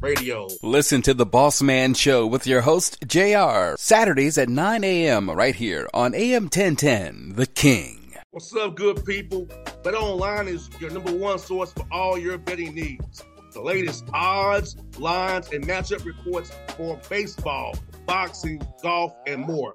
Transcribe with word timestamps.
radio. 0.00 0.48
Listen 0.62 1.02
to 1.02 1.14
the 1.14 1.26
Boss 1.26 1.62
Man 1.62 1.94
Show 1.94 2.26
with 2.26 2.46
your 2.46 2.62
host, 2.62 2.98
JR, 3.06 3.74
Saturdays 3.76 4.38
at 4.38 4.48
9 4.48 4.84
a.m. 4.84 5.30
right 5.30 5.54
here 5.54 5.88
on 5.92 6.14
AM 6.14 6.44
1010, 6.44 7.34
The 7.34 7.46
King. 7.46 8.14
What's 8.30 8.54
up, 8.54 8.76
good 8.76 9.04
people? 9.04 9.48
Bet 9.82 9.94
Online 9.94 10.48
is 10.48 10.70
your 10.78 10.90
number 10.90 11.12
one 11.12 11.38
source 11.38 11.72
for 11.72 11.86
all 11.90 12.16
your 12.16 12.38
betting 12.38 12.74
needs. 12.74 13.24
The 13.52 13.60
latest 13.60 14.04
odds, 14.14 14.76
lines, 14.98 15.50
and 15.52 15.66
matchup 15.66 16.04
reports 16.04 16.52
for 16.76 17.00
baseball, 17.08 17.74
boxing, 18.06 18.62
golf, 18.82 19.12
and 19.26 19.40
more. 19.42 19.74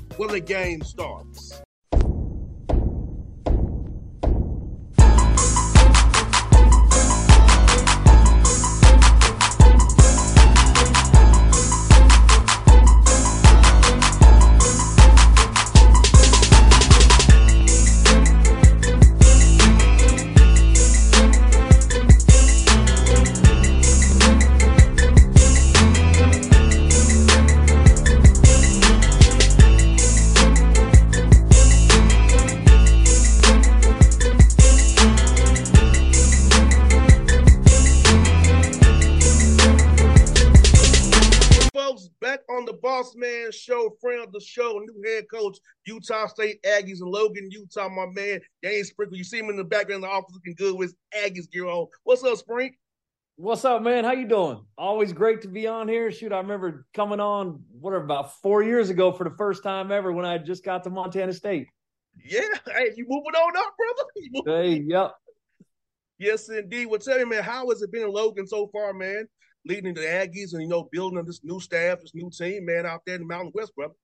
where 0.17 0.29
the 0.29 0.39
game 0.39 0.81
starts. 0.83 1.61
Of 44.31 44.41
the 44.41 44.45
show, 44.45 44.79
new 44.79 45.09
head 45.09 45.25
coach, 45.29 45.57
Utah 45.85 46.27
State 46.27 46.63
Aggies 46.63 47.01
and 47.01 47.09
Logan, 47.09 47.49
Utah, 47.51 47.89
my 47.89 48.05
man, 48.13 48.39
Danny 48.63 48.83
Sprinkle. 48.83 49.17
You 49.17 49.25
see 49.25 49.39
him 49.39 49.49
in 49.49 49.57
the 49.57 49.63
background 49.63 50.03
of 50.03 50.09
the 50.09 50.15
office 50.15 50.33
looking 50.33 50.55
good 50.55 50.77
with 50.77 50.95
Aggies 51.13 51.51
gear 51.51 51.65
on. 51.65 51.87
What's 52.03 52.23
up, 52.23 52.37
Sprink? 52.37 52.71
What's 53.35 53.65
up, 53.65 53.81
man? 53.81 54.03
How 54.03 54.11
you 54.11 54.27
doing? 54.27 54.63
Always 54.77 55.11
great 55.11 55.41
to 55.41 55.47
be 55.47 55.67
on 55.67 55.87
here. 55.87 56.11
Shoot, 56.11 56.31
I 56.31 56.37
remember 56.37 56.85
coming 56.93 57.19
on 57.19 57.63
whatever 57.71 58.03
about 58.03 58.39
four 58.41 58.63
years 58.63 58.89
ago 58.89 59.11
for 59.11 59.23
the 59.23 59.35
first 59.35 59.63
time 59.63 59.91
ever 59.91 60.11
when 60.11 60.25
I 60.25 60.37
just 60.37 60.63
got 60.63 60.83
to 60.83 60.89
Montana 60.89 61.33
State. 61.33 61.67
Yeah, 62.23 62.41
hey, 62.67 62.91
you 62.95 63.05
moving 63.07 63.33
on 63.33 63.57
up, 63.57 63.73
brother? 63.77 64.61
Hey, 64.63 64.83
yep. 64.85 65.13
Yes, 66.19 66.47
indeed. 66.49 66.85
Well, 66.85 66.99
tell 66.99 67.17
me, 67.17 67.25
man, 67.25 67.43
how 67.43 67.67
has 67.69 67.81
it 67.81 67.91
been 67.91 68.03
in 68.03 68.11
Logan 68.11 68.45
so 68.45 68.67
far, 68.67 68.93
man? 68.93 69.27
Leading 69.65 69.93
the 69.93 70.01
Aggies 70.01 70.53
and 70.53 70.61
you 70.61 70.67
know, 70.67 70.87
building 70.91 71.23
this 71.25 71.41
new 71.43 71.59
staff, 71.59 71.99
this 71.99 72.13
new 72.13 72.29
team, 72.29 72.65
man, 72.65 72.85
out 72.85 73.01
there 73.05 73.15
in 73.15 73.21
the 73.21 73.27
Mountain 73.27 73.53
West, 73.55 73.75
brother. 73.75 73.95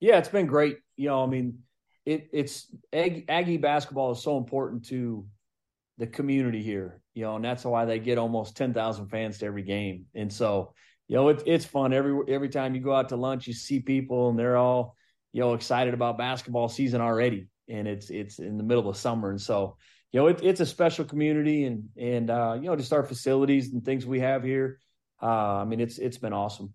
Yeah, 0.00 0.18
it's 0.18 0.28
been 0.28 0.46
great. 0.46 0.78
You 0.96 1.08
know, 1.08 1.22
I 1.22 1.26
mean, 1.26 1.60
it 2.04 2.28
it's 2.32 2.66
Aggie, 2.92 3.24
Aggie 3.28 3.56
basketball 3.56 4.12
is 4.12 4.22
so 4.22 4.38
important 4.38 4.86
to 4.86 5.26
the 5.98 6.06
community 6.06 6.62
here. 6.62 7.00
You 7.14 7.24
know, 7.24 7.36
and 7.36 7.44
that's 7.44 7.64
why 7.64 7.84
they 7.84 7.98
get 7.98 8.18
almost 8.18 8.56
ten 8.56 8.72
thousand 8.72 9.08
fans 9.08 9.38
to 9.38 9.46
every 9.46 9.62
game. 9.62 10.06
And 10.14 10.32
so, 10.32 10.74
you 11.08 11.16
know, 11.16 11.28
it's 11.28 11.42
it's 11.46 11.64
fun 11.64 11.92
every 11.92 12.16
every 12.32 12.48
time 12.48 12.74
you 12.74 12.80
go 12.80 12.94
out 12.94 13.08
to 13.10 13.16
lunch, 13.16 13.46
you 13.46 13.52
see 13.54 13.80
people 13.80 14.30
and 14.30 14.38
they're 14.38 14.56
all 14.56 14.96
you 15.32 15.40
know 15.40 15.54
excited 15.54 15.94
about 15.94 16.18
basketball 16.18 16.68
season 16.68 17.00
already, 17.00 17.48
and 17.68 17.88
it's 17.88 18.10
it's 18.10 18.38
in 18.38 18.56
the 18.56 18.64
middle 18.64 18.88
of 18.88 18.96
summer, 18.96 19.30
and 19.30 19.40
so 19.40 19.76
you 20.12 20.20
know 20.20 20.28
it, 20.28 20.40
it's 20.42 20.60
a 20.60 20.66
special 20.66 21.04
community, 21.04 21.64
and 21.64 21.84
and 21.96 22.30
uh, 22.30 22.56
you 22.60 22.66
know 22.68 22.76
just 22.76 22.92
our 22.92 23.02
facilities 23.02 23.72
and 23.72 23.84
things 23.84 24.06
we 24.06 24.20
have 24.20 24.44
here. 24.44 24.78
Uh, 25.20 25.26
I 25.26 25.64
mean, 25.64 25.80
it's 25.80 25.98
it's 25.98 26.18
been 26.18 26.32
awesome. 26.32 26.72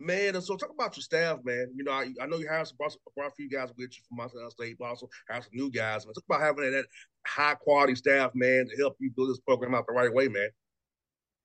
Man, 0.00 0.34
and 0.34 0.42
so 0.42 0.56
talk 0.56 0.70
about 0.70 0.96
your 0.96 1.02
staff, 1.02 1.40
man. 1.44 1.66
You 1.76 1.84
know, 1.84 1.92
I, 1.92 2.08
I 2.20 2.26
know 2.26 2.38
you 2.38 2.48
have 2.48 2.66
some 2.66 2.78
brought, 2.78 2.96
brought 3.14 3.28
a 3.28 3.34
few 3.34 3.50
guys 3.50 3.68
with 3.68 3.78
you 3.78 4.02
from 4.08 4.16
Montana 4.16 4.50
State, 4.50 4.76
but 4.78 4.86
also 4.86 5.08
have 5.28 5.44
some 5.44 5.52
new 5.52 5.70
guys. 5.70 6.06
Man, 6.06 6.14
talk 6.14 6.24
about 6.26 6.40
having 6.40 6.70
that, 6.72 6.86
high 7.26 7.54
quality 7.54 7.94
staff, 7.94 8.30
man, 8.34 8.66
to 8.68 8.76
help 8.78 8.96
you 8.98 9.10
build 9.14 9.28
this 9.28 9.40
program 9.40 9.74
out 9.74 9.84
the 9.86 9.92
right 9.92 10.12
way, 10.12 10.28
man. 10.28 10.48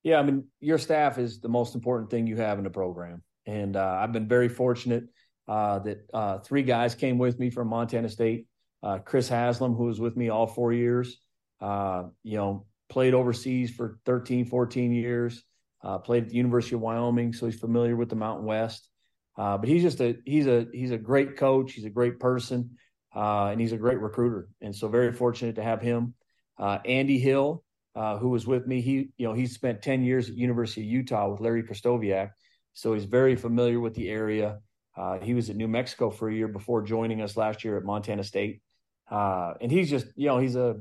Yeah, 0.03 0.19
I 0.19 0.23
mean, 0.23 0.45
your 0.61 0.77
staff 0.77 1.17
is 1.17 1.41
the 1.41 1.49
most 1.49 1.75
important 1.75 2.09
thing 2.09 2.27
you 2.27 2.37
have 2.37 2.57
in 2.57 2.63
the 2.63 2.69
program, 2.69 3.23
and 3.45 3.75
uh, 3.75 3.97
I've 3.99 4.13
been 4.13 4.27
very 4.27 4.47
fortunate 4.47 5.05
uh, 5.47 5.79
that 5.79 6.07
uh, 6.13 6.39
three 6.39 6.63
guys 6.63 6.95
came 6.95 7.17
with 7.17 7.39
me 7.39 7.49
from 7.49 7.67
Montana 7.67 8.09
State. 8.09 8.47
Uh, 8.81 8.99
Chris 8.99 9.27
Haslam, 9.27 9.73
who 9.73 9.85
was 9.85 9.99
with 9.99 10.15
me 10.15 10.29
all 10.29 10.47
four 10.47 10.71
years, 10.71 11.17
uh, 11.59 12.03
you 12.23 12.37
know, 12.37 12.67
played 12.87 13.13
overseas 13.13 13.71
for 13.71 13.99
13, 14.05 14.45
14 14.45 14.93
years. 14.93 15.43
Uh, 15.85 15.99
played 15.99 16.23
at 16.23 16.29
the 16.29 16.35
University 16.35 16.73
of 16.73 16.81
Wyoming, 16.81 17.31
so 17.31 17.45
he's 17.45 17.59
familiar 17.59 17.95
with 17.95 18.09
the 18.09 18.15
Mountain 18.15 18.47
West. 18.47 18.89
Uh, 19.37 19.55
but 19.59 19.69
he's 19.69 19.83
just 19.83 20.01
a 20.01 20.17
he's 20.25 20.47
a 20.47 20.65
he's 20.73 20.89
a 20.89 20.97
great 20.97 21.37
coach. 21.37 21.73
He's 21.73 21.85
a 21.85 21.91
great 21.91 22.19
person, 22.19 22.71
uh, 23.15 23.49
and 23.51 23.61
he's 23.61 23.71
a 23.71 23.77
great 23.77 23.99
recruiter. 23.99 24.47
And 24.61 24.75
so 24.75 24.87
very 24.87 25.13
fortunate 25.13 25.57
to 25.57 25.63
have 25.63 25.81
him. 25.81 26.15
Uh, 26.57 26.79
Andy 26.85 27.19
Hill, 27.19 27.63
uh, 27.95 28.17
who 28.17 28.29
was 28.29 28.47
with 28.47 28.65
me, 28.65 28.81
he 28.81 29.09
you 29.15 29.27
know 29.27 29.33
he 29.33 29.45
spent 29.45 29.83
ten 29.83 30.03
years 30.03 30.27
at 30.27 30.35
University 30.35 30.81
of 30.81 30.87
Utah 30.87 31.29
with 31.29 31.39
Larry 31.39 31.61
Krystkowiak, 31.61 32.31
so 32.73 32.95
he's 32.95 33.05
very 33.05 33.35
familiar 33.35 33.79
with 33.79 33.93
the 33.93 34.09
area. 34.09 34.57
Uh, 34.97 35.19
he 35.19 35.35
was 35.35 35.51
at 35.51 35.55
New 35.55 35.67
Mexico 35.67 36.09
for 36.09 36.29
a 36.29 36.33
year 36.33 36.47
before 36.47 36.81
joining 36.81 37.21
us 37.21 37.37
last 37.37 37.63
year 37.63 37.77
at 37.77 37.83
Montana 37.83 38.23
State, 38.23 38.63
and 39.11 39.71
he's 39.71 39.91
just 39.91 40.07
you 40.15 40.29
know 40.29 40.39
he's 40.39 40.55
a 40.55 40.77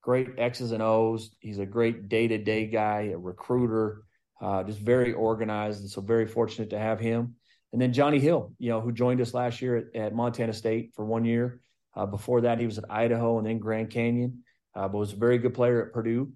great 0.00 0.28
X's 0.38 0.72
and 0.72 0.82
O's. 0.82 1.36
He's 1.40 1.58
a 1.58 1.66
great 1.66 2.08
day 2.08 2.28
to 2.28 2.38
day 2.38 2.68
guy, 2.68 3.10
a 3.12 3.18
recruiter 3.18 4.05
uh, 4.40 4.62
just 4.64 4.80
very 4.80 5.12
organized, 5.12 5.80
and 5.80 5.90
so 5.90 6.00
very 6.00 6.26
fortunate 6.26 6.70
to 6.70 6.78
have 6.78 7.00
him. 7.00 7.36
And 7.72 7.80
then 7.80 7.92
Johnny 7.92 8.20
Hill, 8.20 8.52
you 8.58 8.70
know, 8.70 8.80
who 8.80 8.92
joined 8.92 9.20
us 9.20 9.34
last 9.34 9.60
year 9.60 9.76
at, 9.76 9.96
at 9.96 10.14
Montana 10.14 10.52
State 10.52 10.92
for 10.94 11.04
one 11.04 11.24
year. 11.24 11.60
Uh, 11.94 12.06
before 12.06 12.42
that, 12.42 12.58
he 12.58 12.66
was 12.66 12.78
at 12.78 12.90
Idaho 12.90 13.38
and 13.38 13.46
then 13.46 13.58
Grand 13.58 13.90
Canyon, 13.90 14.44
uh, 14.74 14.86
but 14.88 14.98
was 14.98 15.14
a 15.14 15.16
very 15.16 15.38
good 15.38 15.54
player 15.54 15.84
at 15.84 15.92
Purdue. 15.92 16.32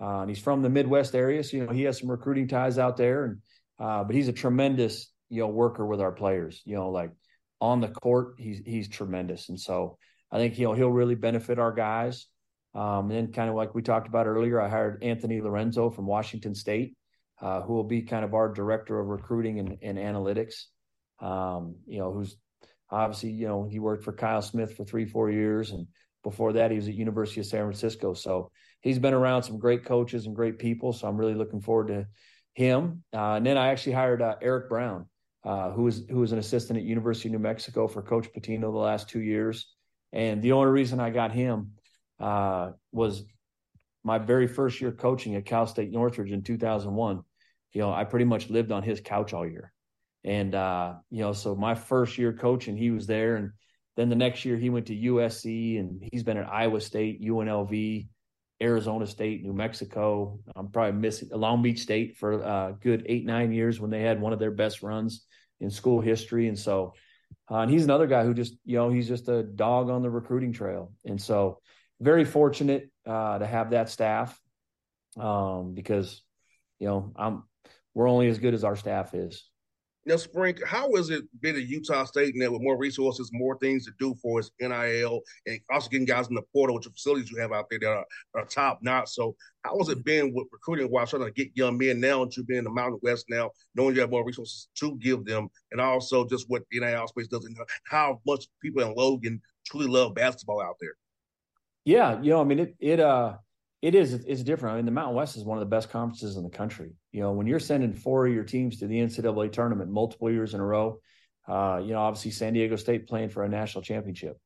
Uh, 0.00 0.20
and 0.20 0.28
he's 0.28 0.40
from 0.40 0.60
the 0.62 0.68
Midwest 0.68 1.14
area, 1.14 1.42
so 1.44 1.56
you 1.56 1.64
know 1.64 1.72
he 1.72 1.82
has 1.82 2.00
some 2.00 2.10
recruiting 2.10 2.48
ties 2.48 2.78
out 2.78 2.96
there. 2.96 3.24
And 3.24 3.38
uh, 3.78 4.04
but 4.04 4.14
he's 4.14 4.28
a 4.28 4.32
tremendous, 4.32 5.10
you 5.30 5.40
know, 5.40 5.48
worker 5.48 5.86
with 5.86 6.00
our 6.00 6.12
players. 6.12 6.60
You 6.64 6.74
know, 6.74 6.90
like 6.90 7.12
on 7.60 7.80
the 7.80 7.88
court, 7.88 8.34
he's 8.38 8.60
he's 8.66 8.88
tremendous. 8.88 9.48
And 9.48 9.58
so 9.58 9.98
I 10.32 10.38
think 10.38 10.58
know 10.58 10.72
he'll 10.72 10.90
really 10.90 11.14
benefit 11.14 11.60
our 11.60 11.72
guys. 11.72 12.26
Um, 12.74 13.08
and 13.08 13.12
then 13.12 13.32
kind 13.32 13.48
of 13.48 13.54
like 13.54 13.72
we 13.72 13.82
talked 13.82 14.08
about 14.08 14.26
earlier, 14.26 14.60
I 14.60 14.68
hired 14.68 15.04
Anthony 15.04 15.40
Lorenzo 15.40 15.90
from 15.90 16.06
Washington 16.06 16.56
State 16.56 16.96
uh, 17.44 17.60
who 17.60 17.74
will 17.74 17.84
be 17.84 18.00
kind 18.00 18.24
of 18.24 18.32
our 18.32 18.48
director 18.48 18.98
of 18.98 19.08
recruiting 19.08 19.58
and, 19.58 19.76
and 19.82 19.98
analytics. 19.98 20.64
Um, 21.20 21.76
you 21.86 21.98
know, 21.98 22.10
who's 22.10 22.36
obviously, 22.90 23.32
you 23.32 23.46
know, 23.46 23.68
he 23.70 23.78
worked 23.78 24.02
for 24.02 24.14
Kyle 24.14 24.40
Smith 24.40 24.74
for 24.74 24.84
three, 24.86 25.04
four 25.04 25.30
years. 25.30 25.70
And 25.70 25.86
before 26.22 26.54
that, 26.54 26.70
he 26.70 26.76
was 26.76 26.88
at 26.88 26.94
University 26.94 27.40
of 27.40 27.46
San 27.46 27.60
Francisco. 27.60 28.14
So 28.14 28.50
he's 28.80 28.98
been 28.98 29.12
around 29.12 29.42
some 29.42 29.58
great 29.58 29.84
coaches 29.84 30.24
and 30.24 30.34
great 30.34 30.58
people. 30.58 30.94
So 30.94 31.06
I'm 31.06 31.18
really 31.18 31.34
looking 31.34 31.60
forward 31.60 31.88
to 31.88 32.06
him. 32.54 33.04
Uh, 33.12 33.34
and 33.34 33.44
then 33.44 33.58
I 33.58 33.68
actually 33.68 33.92
hired 33.92 34.22
uh, 34.22 34.36
Eric 34.40 34.70
Brown, 34.70 35.06
uh, 35.44 35.70
who 35.72 35.82
was 35.82 36.02
who 36.08 36.20
was 36.20 36.32
an 36.32 36.38
assistant 36.38 36.78
at 36.78 36.84
University 36.86 37.28
of 37.28 37.32
New 37.32 37.40
Mexico 37.40 37.86
for 37.86 38.00
Coach 38.00 38.32
Pitino 38.32 38.62
the 38.62 38.68
last 38.68 39.10
two 39.10 39.20
years. 39.20 39.70
And 40.14 40.40
the 40.40 40.52
only 40.52 40.70
reason 40.70 40.98
I 40.98 41.10
got 41.10 41.30
him 41.32 41.72
uh, 42.18 42.70
was 42.90 43.22
my 44.02 44.16
very 44.16 44.46
first 44.46 44.80
year 44.80 44.92
coaching 44.92 45.34
at 45.34 45.44
Cal 45.44 45.66
State 45.66 45.92
Northridge 45.92 46.32
in 46.32 46.42
2001. 46.42 47.22
You 47.74 47.82
know, 47.82 47.92
I 47.92 48.04
pretty 48.04 48.24
much 48.24 48.48
lived 48.48 48.72
on 48.72 48.82
his 48.82 49.00
couch 49.00 49.34
all 49.34 49.46
year. 49.46 49.72
And, 50.24 50.54
uh, 50.54 50.94
you 51.10 51.20
know, 51.20 51.32
so 51.32 51.54
my 51.54 51.74
first 51.74 52.16
year 52.16 52.32
coaching, 52.32 52.76
he 52.76 52.90
was 52.90 53.06
there. 53.06 53.36
And 53.36 53.50
then 53.96 54.08
the 54.08 54.16
next 54.16 54.44
year 54.44 54.56
he 54.56 54.70
went 54.70 54.86
to 54.86 54.96
USC 54.96 55.78
and 55.78 56.02
he's 56.10 56.22
been 56.22 56.38
at 56.38 56.48
Iowa 56.48 56.80
State, 56.80 57.20
UNLV, 57.22 58.08
Arizona 58.62 59.06
State, 59.06 59.42
New 59.42 59.52
Mexico. 59.52 60.38
I'm 60.56 60.68
probably 60.70 60.98
missing 60.98 61.28
Long 61.32 61.62
Beach 61.62 61.80
State 61.80 62.16
for 62.16 62.32
a 62.32 62.38
uh, 62.38 62.70
good 62.72 63.04
eight, 63.06 63.26
nine 63.26 63.52
years 63.52 63.80
when 63.80 63.90
they 63.90 64.00
had 64.00 64.20
one 64.20 64.32
of 64.32 64.38
their 64.38 64.50
best 64.50 64.82
runs 64.82 65.26
in 65.60 65.70
school 65.70 66.00
history. 66.00 66.48
And 66.48 66.58
so, 66.58 66.94
uh, 67.50 67.58
and 67.58 67.70
he's 67.70 67.84
another 67.84 68.06
guy 68.06 68.24
who 68.24 68.32
just, 68.32 68.54
you 68.64 68.76
know, 68.76 68.90
he's 68.90 69.08
just 69.08 69.28
a 69.28 69.42
dog 69.42 69.90
on 69.90 70.02
the 70.02 70.10
recruiting 70.10 70.52
trail. 70.52 70.92
And 71.04 71.20
so, 71.20 71.60
very 72.00 72.24
fortunate 72.24 72.90
uh, 73.06 73.38
to 73.38 73.46
have 73.46 73.70
that 73.70 73.88
staff 73.88 74.38
um, 75.18 75.74
because, 75.74 76.22
you 76.78 76.88
know, 76.88 77.12
I'm 77.16 77.44
we're 77.94 78.08
only 78.08 78.28
as 78.28 78.38
good 78.38 78.54
as 78.54 78.64
our 78.64 78.76
staff 78.76 79.14
is. 79.14 79.48
Now, 80.06 80.16
Sprink, 80.16 80.62
how 80.62 80.94
has 80.96 81.08
it 81.08 81.24
been 81.40 81.56
at 81.56 81.62
Utah 81.62 82.04
State 82.04 82.34
now 82.36 82.50
with 82.50 82.60
more 82.60 82.76
resources, 82.76 83.30
more 83.32 83.56
things 83.58 83.86
to 83.86 83.92
do 83.98 84.14
for 84.20 84.38
us, 84.38 84.50
NIL, 84.60 85.22
and 85.46 85.60
also 85.70 85.88
getting 85.88 86.04
guys 86.04 86.28
in 86.28 86.34
the 86.34 86.42
portal 86.52 86.76
with 86.76 86.84
the 86.84 86.90
facilities 86.90 87.30
you 87.30 87.38
have 87.38 87.52
out 87.52 87.70
there 87.70 87.78
that 87.78 87.88
are, 87.88 88.04
are 88.34 88.44
top 88.44 88.80
notch? 88.82 89.08
So, 89.08 89.34
how 89.62 89.78
has 89.78 89.88
it 89.88 90.04
been 90.04 90.34
with 90.34 90.48
recruiting 90.52 90.88
while 90.88 91.06
trying 91.06 91.24
to 91.24 91.30
get 91.30 91.56
young 91.56 91.78
men 91.78 92.00
now 92.00 92.22
and 92.22 92.36
you 92.36 92.44
being 92.44 92.58
in 92.58 92.64
the 92.64 92.70
Mountain 92.70 93.00
West 93.02 93.26
now, 93.30 93.50
knowing 93.74 93.94
you 93.94 94.02
have 94.02 94.10
more 94.10 94.26
resources 94.26 94.68
to 94.74 94.94
give 94.96 95.24
them, 95.24 95.48
and 95.72 95.80
also 95.80 96.26
just 96.26 96.50
what 96.50 96.64
NIL 96.70 97.08
space 97.08 97.28
does 97.28 97.46
and 97.46 97.56
how 97.84 98.20
much 98.26 98.46
people 98.60 98.82
in 98.82 98.94
Logan 98.94 99.40
truly 99.64 99.86
love 99.86 100.14
basketball 100.14 100.60
out 100.60 100.76
there? 100.82 100.96
Yeah, 101.86 102.20
you 102.20 102.30
know, 102.30 102.42
I 102.42 102.44
mean, 102.44 102.58
it, 102.58 102.74
it, 102.78 103.00
uh, 103.00 103.36
it 103.84 103.94
is 103.94 104.14
it's 104.14 104.42
different. 104.42 104.72
I 104.72 104.76
mean, 104.76 104.86
the 104.86 104.92
Mountain 104.92 105.14
West 105.14 105.36
is 105.36 105.44
one 105.44 105.58
of 105.58 105.60
the 105.60 105.66
best 105.66 105.90
conferences 105.90 106.38
in 106.38 106.42
the 106.42 106.48
country. 106.48 106.92
You 107.12 107.20
know, 107.20 107.32
when 107.32 107.46
you're 107.46 107.60
sending 107.60 107.92
four 107.92 108.26
of 108.26 108.32
your 108.32 108.42
teams 108.42 108.78
to 108.78 108.86
the 108.86 108.98
NCAA 108.98 109.52
tournament 109.52 109.90
multiple 109.90 110.30
years 110.30 110.54
in 110.54 110.60
a 110.60 110.64
row, 110.64 111.00
uh, 111.46 111.82
you 111.84 111.92
know, 111.92 111.98
obviously 111.98 112.30
San 112.30 112.54
Diego 112.54 112.76
State 112.76 113.06
playing 113.06 113.28
for 113.28 113.44
a 113.44 113.48
national 113.48 113.82
championship, 113.82 114.38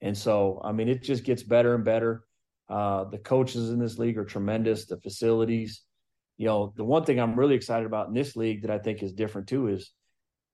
and 0.00 0.16
so 0.16 0.62
I 0.64 0.72
mean, 0.72 0.88
it 0.88 1.02
just 1.02 1.24
gets 1.24 1.42
better 1.42 1.74
and 1.74 1.84
better. 1.84 2.24
Uh, 2.70 3.04
the 3.04 3.18
coaches 3.18 3.68
in 3.68 3.78
this 3.78 3.98
league 3.98 4.16
are 4.16 4.24
tremendous. 4.24 4.86
The 4.86 4.98
facilities, 4.98 5.82
you 6.38 6.46
know, 6.46 6.72
the 6.74 6.82
one 6.82 7.04
thing 7.04 7.20
I'm 7.20 7.38
really 7.38 7.54
excited 7.54 7.84
about 7.84 8.08
in 8.08 8.14
this 8.14 8.34
league 8.34 8.62
that 8.62 8.70
I 8.70 8.78
think 8.78 9.02
is 9.02 9.12
different 9.12 9.46
too 9.46 9.68
is 9.68 9.92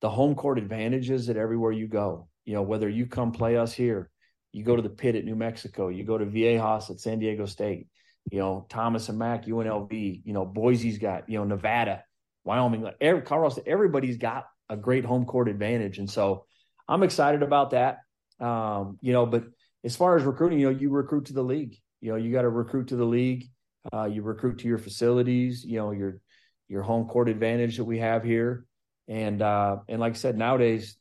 the 0.00 0.10
home 0.10 0.34
court 0.34 0.58
advantages 0.58 1.28
at 1.30 1.36
everywhere 1.36 1.70
you 1.70 1.86
go. 1.86 2.26
You 2.44 2.54
know, 2.54 2.62
whether 2.62 2.88
you 2.88 3.06
come 3.06 3.30
play 3.30 3.56
us 3.56 3.72
here, 3.72 4.10
you 4.50 4.64
go 4.64 4.74
to 4.74 4.82
the 4.82 4.90
pit 4.90 5.14
at 5.14 5.24
New 5.24 5.36
Mexico, 5.36 5.90
you 5.90 6.02
go 6.02 6.18
to 6.18 6.26
Viejas 6.26 6.90
at 6.90 6.98
San 6.98 7.20
Diego 7.20 7.46
State 7.46 7.86
you 8.30 8.38
know, 8.38 8.66
Thomas 8.68 9.08
and 9.08 9.18
Mack, 9.18 9.46
UNLV, 9.46 10.22
you 10.24 10.32
know, 10.32 10.44
Boise's 10.44 10.98
got, 10.98 11.28
you 11.28 11.38
know, 11.38 11.44
Nevada, 11.44 12.04
Wyoming, 12.44 12.88
every, 13.00 13.22
Colorado, 13.22 13.62
everybody's 13.66 14.16
got 14.16 14.46
a 14.68 14.76
great 14.76 15.04
home 15.04 15.24
court 15.24 15.48
advantage. 15.48 15.98
And 15.98 16.10
so 16.10 16.46
I'm 16.88 17.02
excited 17.02 17.42
about 17.42 17.70
that. 17.70 17.98
Um, 18.40 18.98
you 19.00 19.12
know, 19.12 19.26
but 19.26 19.44
as 19.84 19.96
far 19.96 20.16
as 20.16 20.24
recruiting, 20.24 20.58
you 20.58 20.72
know, 20.72 20.78
you 20.78 20.90
recruit 20.90 21.26
to 21.26 21.32
the 21.32 21.42
league, 21.42 21.76
you 22.00 22.10
know, 22.10 22.16
you 22.16 22.32
got 22.32 22.42
to 22.42 22.48
recruit 22.48 22.88
to 22.88 22.96
the 22.96 23.04
league. 23.04 23.48
Uh, 23.92 24.04
you 24.04 24.22
recruit 24.22 24.58
to 24.58 24.68
your 24.68 24.78
facilities, 24.78 25.64
you 25.64 25.76
know, 25.76 25.90
your, 25.90 26.20
your 26.68 26.82
home 26.82 27.08
court 27.08 27.28
advantage 27.28 27.78
that 27.78 27.84
we 27.84 27.98
have 27.98 28.22
here. 28.22 28.64
And, 29.08 29.42
uh, 29.42 29.78
and 29.88 30.00
like 30.00 30.12
I 30.12 30.16
said, 30.16 30.38
nowadays 30.38 30.96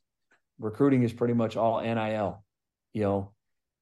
recruiting 0.59 1.03
is 1.03 1.13
pretty 1.13 1.35
much 1.35 1.55
all 1.57 1.81
NIL, 1.81 2.43
you 2.93 3.03
know, 3.03 3.33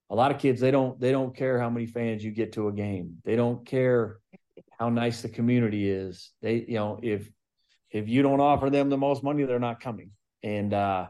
a 0.09 0.15
lot 0.15 0.31
of 0.31 0.39
kids 0.39 0.59
they 0.59 0.71
don't 0.71 0.99
they 0.99 1.11
don't 1.11 1.35
care 1.35 1.59
how 1.59 1.69
many 1.69 1.85
fans 1.85 2.23
you 2.23 2.31
get 2.31 2.53
to 2.53 2.67
a 2.67 2.71
game. 2.71 3.17
They 3.23 3.35
don't 3.35 3.65
care 3.65 4.17
how 4.79 4.89
nice 4.89 5.21
the 5.21 5.29
community 5.29 5.89
is. 5.89 6.31
They 6.41 6.65
you 6.67 6.75
know 6.75 6.99
if 7.01 7.29
if 7.91 8.07
you 8.07 8.21
don't 8.21 8.39
offer 8.39 8.69
them 8.69 8.89
the 8.89 8.97
most 8.97 9.23
money, 9.23 9.43
they're 9.43 9.59
not 9.59 9.79
coming. 9.79 10.11
And 10.43 10.73
uh, 10.73 11.07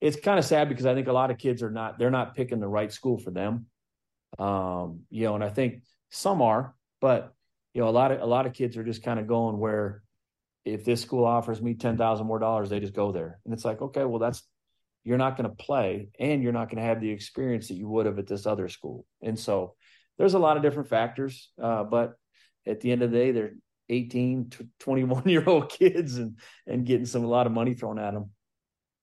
it's 0.00 0.18
kind 0.18 0.38
of 0.38 0.44
sad 0.44 0.68
because 0.68 0.86
I 0.86 0.94
think 0.94 1.08
a 1.08 1.12
lot 1.12 1.30
of 1.30 1.38
kids 1.38 1.62
are 1.62 1.70
not 1.70 1.98
they're 1.98 2.10
not 2.10 2.34
picking 2.34 2.60
the 2.60 2.68
right 2.68 2.92
school 2.92 3.18
for 3.18 3.30
them. 3.30 3.66
Um, 4.38 5.00
you 5.10 5.24
know, 5.24 5.34
and 5.34 5.44
I 5.44 5.50
think 5.50 5.82
some 6.10 6.40
are, 6.40 6.74
but 7.00 7.34
you 7.74 7.82
know, 7.82 7.88
a 7.88 7.90
lot 7.90 8.12
of 8.12 8.20
a 8.20 8.26
lot 8.26 8.46
of 8.46 8.52
kids 8.52 8.76
are 8.76 8.84
just 8.84 9.02
kind 9.02 9.20
of 9.20 9.26
going 9.26 9.58
where 9.58 10.02
if 10.64 10.84
this 10.84 11.02
school 11.02 11.24
offers 11.24 11.60
me 11.60 11.74
ten 11.74 11.96
thousand 11.96 12.26
more 12.26 12.38
dollars, 12.38 12.70
they 12.70 12.80
just 12.80 12.94
go 12.94 13.12
there. 13.12 13.40
And 13.44 13.54
it's 13.54 13.64
like, 13.64 13.80
okay, 13.80 14.04
well 14.04 14.18
that's 14.18 14.42
you're 15.04 15.18
not 15.18 15.36
going 15.36 15.48
to 15.48 15.56
play 15.56 16.08
and 16.18 16.42
you're 16.42 16.52
not 16.52 16.68
going 16.68 16.76
to 16.76 16.88
have 16.88 17.00
the 17.00 17.10
experience 17.10 17.68
that 17.68 17.74
you 17.74 17.88
would 17.88 18.06
have 18.06 18.18
at 18.18 18.26
this 18.26 18.46
other 18.46 18.68
school. 18.68 19.06
And 19.22 19.38
so 19.38 19.74
there's 20.18 20.34
a 20.34 20.38
lot 20.38 20.56
of 20.56 20.62
different 20.62 20.88
factors. 20.88 21.50
Uh, 21.60 21.84
but 21.84 22.14
at 22.66 22.80
the 22.80 22.92
end 22.92 23.02
of 23.02 23.10
the 23.10 23.16
day, 23.16 23.30
they're 23.32 23.54
18 23.88 24.50
to 24.50 24.68
21 24.80 25.22
year 25.28 25.44
old 25.46 25.70
kids 25.70 26.16
and, 26.16 26.38
and 26.66 26.86
getting 26.86 27.06
some, 27.06 27.24
a 27.24 27.28
lot 27.28 27.46
of 27.46 27.52
money 27.52 27.74
thrown 27.74 27.98
at 27.98 28.12
them. 28.12 28.30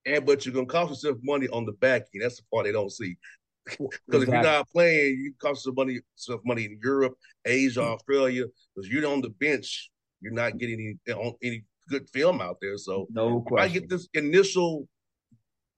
And, 0.05 0.25
but 0.25 0.45
you're 0.45 0.53
going 0.53 0.67
to 0.67 0.71
cost 0.71 0.91
yourself 0.91 1.17
money 1.23 1.47
on 1.47 1.65
the 1.65 1.73
back 1.73 2.03
end. 2.13 2.23
That's 2.23 2.37
the 2.37 2.43
part 2.53 2.65
they 2.65 2.71
don't 2.71 2.91
see. 2.91 3.17
Because 3.69 3.89
exactly. 4.07 4.21
if 4.21 4.29
you're 4.29 4.41
not 4.43 4.69
playing, 4.69 5.19
you 5.19 5.33
cost 5.41 5.65
some 5.65 5.75
money, 5.75 5.99
some 6.15 6.39
money 6.45 6.63
in 6.63 6.79
Europe, 6.81 7.15
Asia, 7.43 7.81
mm-hmm. 7.81 7.95
Australia. 7.95 8.45
Because 8.73 8.89
you're 8.89 9.05
on 9.05 9.19
the 9.19 9.29
bench, 9.29 9.91
you're 10.21 10.31
not 10.31 10.57
getting 10.57 10.97
any 11.05 11.35
any 11.43 11.65
good 11.89 12.09
film 12.09 12.39
out 12.39 12.59
there. 12.61 12.77
So 12.77 13.07
no 13.09 13.41
question. 13.41 13.69
I 13.69 13.73
get 13.73 13.89
this 13.89 14.07
initial 14.13 14.87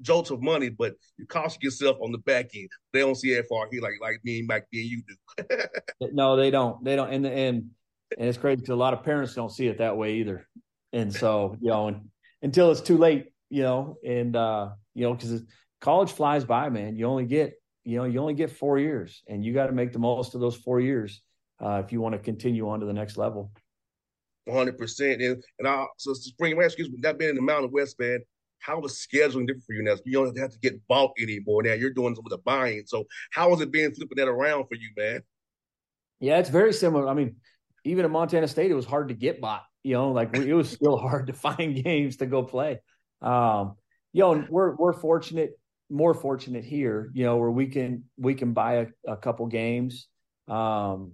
jolts 0.01 0.31
of 0.31 0.41
money, 0.41 0.69
but 0.69 0.93
you 1.17 1.25
cost 1.25 1.61
yourself 1.63 1.97
on 2.01 2.11
the 2.11 2.17
back 2.19 2.49
end. 2.55 2.69
They 2.93 2.99
don't 2.99 3.15
see 3.15 3.35
that 3.35 3.47
far 3.47 3.67
here 3.71 3.81
like 3.81 3.95
like 4.01 4.19
me 4.23 4.39
and 4.39 4.47
Mike 4.47 4.65
and 4.71 4.83
you 4.83 5.03
do. 5.07 5.57
no, 6.13 6.35
they 6.35 6.51
don't. 6.51 6.83
They 6.83 6.95
don't. 6.95 7.11
And 7.11 7.25
the 7.25 7.31
and 7.31 7.69
and 8.17 8.27
it's 8.27 8.37
crazy 8.37 8.57
because 8.57 8.69
a 8.69 8.75
lot 8.75 8.93
of 8.93 9.03
parents 9.03 9.33
don't 9.33 9.51
see 9.51 9.67
it 9.67 9.79
that 9.79 9.97
way 9.97 10.15
either. 10.15 10.47
And 10.93 11.13
so 11.13 11.55
you 11.61 11.69
know, 11.69 11.87
and, 11.87 12.09
until 12.41 12.71
it's 12.71 12.81
too 12.81 12.97
late, 12.97 13.31
you 13.49 13.63
know, 13.63 13.97
and 14.05 14.35
uh, 14.35 14.69
you 14.95 15.03
know, 15.03 15.13
because 15.13 15.43
college 15.81 16.11
flies 16.11 16.45
by, 16.45 16.69
man. 16.69 16.95
You 16.95 17.05
only 17.05 17.25
get 17.25 17.53
you 17.83 17.97
know 17.97 18.05
you 18.05 18.19
only 18.19 18.33
get 18.33 18.51
four 18.51 18.79
years, 18.79 19.21
and 19.27 19.43
you 19.43 19.53
got 19.53 19.67
to 19.67 19.73
make 19.73 19.93
the 19.93 19.99
most 19.99 20.35
of 20.35 20.41
those 20.41 20.55
four 20.55 20.79
years 20.79 21.21
uh, 21.63 21.81
if 21.83 21.91
you 21.91 22.01
want 22.01 22.13
to 22.13 22.19
continue 22.19 22.69
on 22.69 22.79
to 22.79 22.85
the 22.85 22.93
next 22.93 23.17
level. 23.17 23.51
One 24.45 24.57
hundred 24.57 24.77
percent. 24.77 25.21
And 25.21 25.43
and 25.59 25.67
I 25.67 25.85
so 25.97 26.13
Sprink 26.13 26.63
excuse 26.63 26.89
me, 26.89 26.97
not 26.99 27.19
being 27.19 27.31
in 27.31 27.35
the 27.35 27.41
Mountain 27.41 27.71
West, 27.71 27.99
man 27.99 28.19
how 28.59 28.81
is 28.81 28.93
scheduling 28.93 29.47
different 29.47 29.63
for 29.65 29.73
you 29.73 29.83
now? 29.83 29.95
You 30.05 30.25
don't 30.25 30.37
have 30.37 30.51
to 30.51 30.59
get 30.59 30.85
bought 30.87 31.11
anymore. 31.19 31.63
Now 31.63 31.73
you're 31.73 31.93
doing 31.93 32.15
some 32.15 32.25
of 32.25 32.29
the 32.29 32.37
buying. 32.39 32.83
So 32.85 33.05
how 33.31 33.53
is 33.53 33.61
it 33.61 33.71
being 33.71 33.91
flipping 33.91 34.17
that 34.17 34.27
around 34.27 34.67
for 34.67 34.75
you, 34.75 34.89
man? 34.95 35.21
Yeah, 36.19 36.39
it's 36.39 36.49
very 36.49 36.73
similar. 36.73 37.07
I 37.07 37.13
mean, 37.13 37.37
even 37.85 38.05
at 38.05 38.11
Montana 38.11 38.47
State, 38.47 38.71
it 38.71 38.75
was 38.75 38.85
hard 38.85 39.07
to 39.07 39.13
get 39.13 39.41
bought. 39.41 39.63
You 39.83 39.93
know, 39.93 40.11
like 40.11 40.35
it 40.35 40.53
was 40.53 40.69
still 40.69 40.97
hard 40.97 41.27
to 41.27 41.33
find 41.33 41.81
games 41.81 42.17
to 42.17 42.25
go 42.25 42.43
play. 42.43 42.79
Um, 43.21 43.75
you 44.11 44.21
know, 44.21 44.45
we're 44.49 44.75
we're 44.75 44.93
fortunate, 44.93 45.57
more 45.89 46.13
fortunate 46.13 46.65
here. 46.65 47.09
You 47.13 47.25
know, 47.25 47.37
where 47.37 47.51
we 47.51 47.67
can 47.67 48.03
we 48.17 48.35
can 48.35 48.53
buy 48.53 48.73
a, 48.73 48.87
a 49.07 49.17
couple 49.17 49.47
games. 49.47 50.07
Um, 50.47 51.13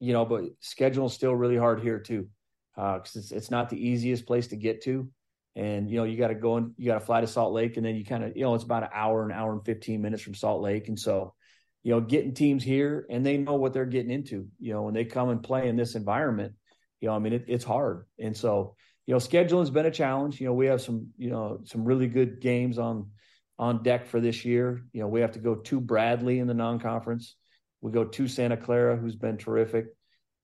you 0.00 0.12
know, 0.12 0.24
but 0.24 0.44
scheduling 0.60 1.10
still 1.10 1.34
really 1.34 1.56
hard 1.56 1.80
here 1.80 1.98
too, 1.98 2.28
because 2.74 3.16
uh, 3.16 3.18
it's 3.18 3.32
it's 3.32 3.50
not 3.50 3.68
the 3.68 3.88
easiest 3.88 4.26
place 4.26 4.46
to 4.48 4.56
get 4.56 4.82
to 4.84 5.10
and 5.56 5.90
you 5.90 5.96
know 5.96 6.04
you 6.04 6.18
got 6.18 6.28
to 6.28 6.34
go 6.34 6.58
and 6.58 6.72
you 6.76 6.86
got 6.86 7.00
to 7.00 7.04
fly 7.04 7.22
to 7.22 7.26
Salt 7.26 7.52
Lake, 7.52 7.76
and 7.78 7.86
then 7.86 7.96
you 7.96 8.04
kind 8.04 8.22
of 8.22 8.36
you 8.36 8.42
know 8.42 8.54
it's 8.54 8.62
about 8.62 8.84
an 8.84 8.90
hour, 8.92 9.24
an 9.24 9.32
hour 9.32 9.52
and 9.52 9.64
fifteen 9.64 10.02
minutes 10.02 10.22
from 10.22 10.34
Salt 10.34 10.62
Lake, 10.62 10.88
and 10.88 10.98
so 10.98 11.34
you 11.82 11.92
know 11.92 12.00
getting 12.00 12.34
teams 12.34 12.62
here 12.62 13.06
and 13.08 13.24
they 13.24 13.38
know 13.38 13.54
what 13.54 13.72
they're 13.72 13.86
getting 13.86 14.10
into. 14.10 14.46
You 14.60 14.74
know 14.74 14.82
when 14.82 14.94
they 14.94 15.06
come 15.06 15.30
and 15.30 15.42
play 15.42 15.68
in 15.68 15.76
this 15.76 15.94
environment, 15.94 16.52
you 17.00 17.08
know 17.08 17.14
I 17.14 17.18
mean 17.18 17.32
it, 17.32 17.46
it's 17.48 17.64
hard, 17.64 18.04
and 18.18 18.36
so 18.36 18.76
you 19.06 19.14
know 19.14 19.18
scheduling's 19.18 19.70
been 19.70 19.86
a 19.86 19.90
challenge. 19.90 20.40
You 20.40 20.46
know 20.46 20.52
we 20.52 20.66
have 20.66 20.82
some 20.82 21.08
you 21.16 21.30
know 21.30 21.60
some 21.64 21.84
really 21.84 22.06
good 22.06 22.40
games 22.40 22.78
on 22.78 23.10
on 23.58 23.82
deck 23.82 24.06
for 24.06 24.20
this 24.20 24.44
year. 24.44 24.82
You 24.92 25.00
know 25.00 25.08
we 25.08 25.22
have 25.22 25.32
to 25.32 25.38
go 25.38 25.54
to 25.54 25.80
Bradley 25.80 26.38
in 26.38 26.46
the 26.46 26.54
non-conference. 26.54 27.34
We 27.80 27.92
go 27.92 28.04
to 28.04 28.28
Santa 28.28 28.58
Clara, 28.58 28.96
who's 28.96 29.16
been 29.16 29.38
terrific. 29.38 29.86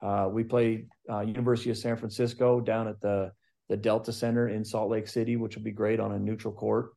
Uh, 0.01 0.29
we 0.33 0.43
play 0.43 0.87
uh, 1.11 1.21
University 1.21 1.71
of 1.71 1.77
San 1.77 1.97
Francisco 1.97 2.61
down 2.61 2.89
at 2.89 3.01
the 3.01 3.33
the 3.69 3.77
Delta 3.77 4.13
Center 4.13 4.49
in 4.49 4.65
Salt 4.65 4.91
Lake 4.91 5.09
City, 5.09 5.37
which 5.37 5.57
will 5.57 5.63
be 5.63 5.71
great 5.71 6.01
on 6.01 6.13
a 6.13 6.19
neutral 6.19 6.53
court. 6.53 6.91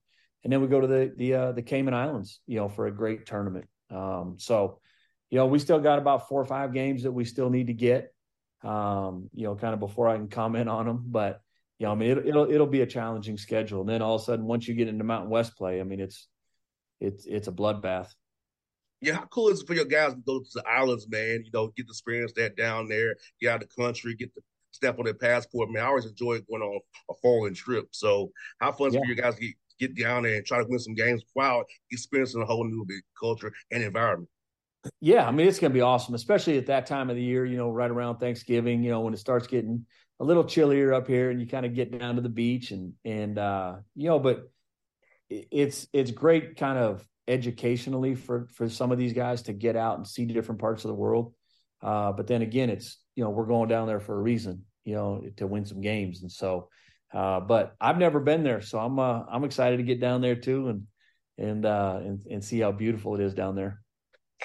And 0.44 0.52
then 0.52 0.62
we 0.62 0.68
go 0.68 0.80
to 0.80 0.88
the 0.88 1.14
the 1.16 1.34
uh, 1.34 1.52
the 1.54 1.62
Cayman 1.62 1.94
Islands, 1.94 2.40
you 2.48 2.58
know, 2.58 2.70
for 2.70 2.88
a 2.88 2.92
great 2.92 3.26
tournament. 3.26 3.66
Um, 3.90 4.36
so, 4.38 4.80
you 5.30 5.38
know, 5.38 5.48
we 5.48 5.60
still 5.60 5.80
got 5.80 6.00
about 6.00 6.28
four 6.28 6.42
or 6.42 6.46
five 6.46 6.74
games 6.74 7.04
that 7.04 7.12
we 7.12 7.26
still 7.26 7.50
need 7.50 7.68
to 7.68 7.74
get. 7.74 8.14
Um, 8.64 9.30
you 9.34 9.44
know, 9.44 9.56
kind 9.56 9.74
of 9.74 9.80
before 9.80 10.08
I 10.08 10.16
can 10.16 10.28
comment 10.28 10.70
on 10.70 10.86
them, 10.86 11.04
but 11.06 11.40
you 11.78 11.86
know, 11.86 11.92
I 11.92 11.96
mean, 11.96 12.12
it, 12.12 12.26
it'll 12.26 12.50
it'll 12.50 12.68
be 12.68 12.82
a 12.82 12.88
challenging 12.88 13.38
schedule. 13.38 13.82
And 13.82 13.90
then 13.90 14.02
all 14.02 14.16
of 14.16 14.22
a 14.22 14.26
sudden, 14.26 14.46
once 14.46 14.68
you 14.68 14.76
get 14.76 14.88
into 14.88 15.04
Mountain 15.04 15.30
West 15.30 15.58
play, 15.58 15.80
I 15.80 15.84
mean, 15.84 16.00
it's 16.00 16.28
it's 17.00 17.26
it's 17.26 17.48
a 17.48 17.52
bloodbath. 17.52 18.10
Yeah, 19.02 19.16
how 19.16 19.26
cool 19.26 19.50
is 19.50 19.62
it 19.62 19.68
for 19.68 19.74
your 19.74 19.86
guys 19.86 20.14
to 20.14 20.22
go 20.26 20.40
to 20.40 20.50
the 20.54 20.64
islands, 20.68 21.08
man? 21.10 21.44
You 21.44 21.52
know, 21.54 21.68
get 21.76 21.88
to 21.88 21.92
experience 21.92 22.34
that 22.38 22.56
down 22.56 22.88
there, 22.88 23.18
get 23.42 23.52
out 23.52 23.64
of 23.64 23.70
the 23.70 23.84
country, 23.84 24.16
get 24.16 24.34
to 24.36 24.42
step 24.76 25.00
on 25.00 25.06
their 25.06 25.14
passport. 25.14 25.72
Man, 25.72 25.84
I 25.84 25.88
always 25.88 26.06
enjoy 26.06 26.40
going 26.42 26.62
on 26.62 26.80
a 27.10 27.14
foreign 27.22 27.54
trip. 27.54 27.88
So, 27.92 28.32
how 28.60 28.72
fun 28.72 28.94
yeah. 28.94 29.00
for 29.00 29.06
you 29.06 29.16
guys 29.16 29.36
to 29.36 29.42
get, 29.42 29.56
get 29.80 29.98
down 29.98 30.24
there 30.24 30.36
and 30.36 30.46
try 30.46 30.60
to 30.60 30.66
win 30.68 30.80
some 30.80 30.94
games 30.94 31.24
while 31.34 31.64
experiencing 31.92 32.42
a 32.42 32.46
whole 32.46 32.66
new 32.66 32.86
culture 33.20 33.52
and 33.72 33.84
environment? 33.84 34.30
Yeah, 35.02 35.28
I 35.28 35.32
mean 35.32 35.48
it's 35.48 35.60
going 35.60 35.72
to 35.72 35.74
be 35.74 35.82
awesome, 35.82 36.14
especially 36.14 36.58
at 36.58 36.68
that 36.68 36.86
time 36.86 37.10
of 37.10 37.16
the 37.16 37.24
year. 37.24 37.46
You 37.46 37.58
know, 37.58 37.72
right 37.72 37.90
around 37.90 38.18
Thanksgiving. 38.18 38.84
You 38.84 38.92
know, 38.92 39.02
when 39.02 39.14
it 39.14 39.20
starts 39.20 39.48
getting 39.48 39.86
a 40.20 40.24
little 40.24 40.44
chillier 40.44 40.94
up 40.94 41.08
here, 41.08 41.32
and 41.32 41.40
you 41.40 41.48
kind 41.48 41.66
of 41.66 41.74
get 41.74 41.98
down 41.98 42.16
to 42.16 42.22
the 42.22 42.30
beach, 42.30 42.72
and 42.72 42.94
and 43.04 43.38
uh, 43.38 43.78
you 43.96 44.08
know, 44.08 44.20
but 44.20 44.50
it's 45.30 45.88
it's 45.92 46.12
great, 46.12 46.58
kind 46.58 46.78
of 46.78 47.06
educationally 47.28 48.16
for 48.16 48.48
for 48.54 48.70
some 48.70 48.92
of 48.92 48.98
these 48.98 49.14
guys 49.14 49.44
to 49.44 49.54
get 49.54 49.76
out 49.76 49.98
and 49.98 50.08
see 50.08 50.26
different 50.26 50.62
parts 50.62 50.86
of 50.86 50.90
the 50.90 50.96
world. 50.96 51.34
Uh, 51.82 52.12
but 52.12 52.28
then 52.28 52.42
again, 52.42 52.70
it's 52.70 52.98
you 53.16 53.24
know 53.24 53.30
we're 53.30 53.46
going 53.46 53.70
down 53.70 53.88
there 53.88 54.00
for 54.00 54.16
a 54.16 54.22
reason, 54.22 54.64
you 54.84 54.96
know, 54.96 55.24
to 55.38 55.48
win 55.48 55.66
some 55.66 55.82
games, 55.82 56.22
and 56.22 56.32
so. 56.32 56.70
Uh, 57.14 57.40
but 57.40 57.76
I've 57.80 57.98
never 57.98 58.20
been 58.20 58.44
there, 58.44 58.60
so 58.60 58.78
I'm 58.78 59.00
uh, 59.00 59.22
I'm 59.30 59.46
excited 59.46 59.78
to 59.78 59.84
get 59.84 60.02
down 60.02 60.20
there 60.20 60.36
too, 60.36 60.68
and 60.68 60.88
and 61.38 61.66
uh, 61.66 62.00
and 62.02 62.26
and 62.30 62.44
see 62.44 62.60
how 62.60 62.74
beautiful 62.74 63.16
it 63.16 63.22
is 63.22 63.34
down 63.34 63.56
there. 63.56 63.82